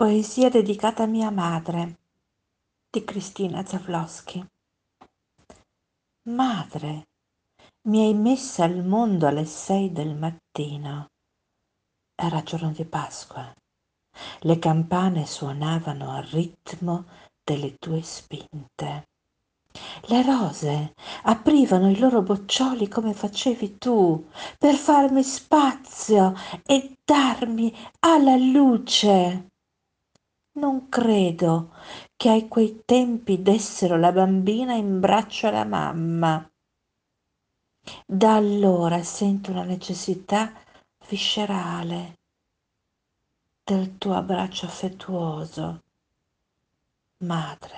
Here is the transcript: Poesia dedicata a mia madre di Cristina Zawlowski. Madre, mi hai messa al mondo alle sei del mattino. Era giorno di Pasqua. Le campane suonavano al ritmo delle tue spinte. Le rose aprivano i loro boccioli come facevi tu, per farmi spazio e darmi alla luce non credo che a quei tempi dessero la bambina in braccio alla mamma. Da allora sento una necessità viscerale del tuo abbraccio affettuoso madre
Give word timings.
Poesia 0.00 0.48
dedicata 0.48 1.02
a 1.02 1.06
mia 1.06 1.28
madre 1.28 1.96
di 2.88 3.02
Cristina 3.02 3.64
Zawlowski. 3.66 4.46
Madre, 6.28 7.08
mi 7.88 8.06
hai 8.06 8.14
messa 8.14 8.62
al 8.62 8.84
mondo 8.84 9.26
alle 9.26 9.44
sei 9.44 9.90
del 9.90 10.14
mattino. 10.14 11.08
Era 12.14 12.44
giorno 12.44 12.70
di 12.70 12.84
Pasqua. 12.84 13.52
Le 14.42 14.58
campane 14.60 15.26
suonavano 15.26 16.12
al 16.12 16.22
ritmo 16.26 17.06
delle 17.42 17.74
tue 17.74 18.00
spinte. 18.02 19.08
Le 20.02 20.22
rose 20.22 20.94
aprivano 21.24 21.90
i 21.90 21.98
loro 21.98 22.22
boccioli 22.22 22.86
come 22.86 23.14
facevi 23.14 23.78
tu, 23.78 24.28
per 24.58 24.76
farmi 24.76 25.24
spazio 25.24 26.34
e 26.64 26.98
darmi 27.04 27.74
alla 27.98 28.36
luce 28.36 29.56
non 30.58 30.88
credo 30.88 31.72
che 32.16 32.30
a 32.30 32.46
quei 32.46 32.82
tempi 32.84 33.40
dessero 33.40 33.96
la 33.96 34.12
bambina 34.12 34.74
in 34.74 35.00
braccio 35.00 35.46
alla 35.46 35.64
mamma. 35.64 36.50
Da 38.04 38.34
allora 38.34 39.02
sento 39.02 39.50
una 39.50 39.64
necessità 39.64 40.52
viscerale 41.08 42.18
del 43.64 43.96
tuo 43.96 44.14
abbraccio 44.14 44.66
affettuoso 44.66 45.82
madre 47.24 47.77